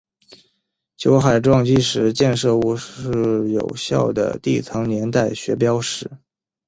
[0.97, 6.09] 酒海撞击时的溅射物是有效的地层年代学标记。